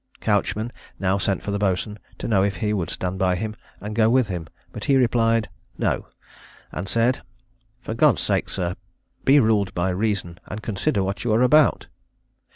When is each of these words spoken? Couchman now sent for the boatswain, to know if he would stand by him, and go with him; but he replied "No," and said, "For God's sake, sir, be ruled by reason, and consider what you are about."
Couchman 0.19 0.71
now 0.97 1.19
sent 1.19 1.43
for 1.43 1.51
the 1.51 1.59
boatswain, 1.59 1.99
to 2.17 2.27
know 2.27 2.41
if 2.41 2.55
he 2.55 2.73
would 2.73 2.89
stand 2.89 3.19
by 3.19 3.35
him, 3.35 3.55
and 3.79 3.95
go 3.95 4.09
with 4.09 4.29
him; 4.29 4.47
but 4.71 4.85
he 4.85 4.97
replied 4.97 5.47
"No," 5.77 6.07
and 6.71 6.89
said, 6.89 7.21
"For 7.81 7.93
God's 7.93 8.21
sake, 8.23 8.49
sir, 8.49 8.73
be 9.25 9.39
ruled 9.39 9.75
by 9.75 9.89
reason, 9.89 10.39
and 10.47 10.63
consider 10.63 11.03
what 11.03 11.23
you 11.23 11.31
are 11.33 11.43
about." 11.43 11.85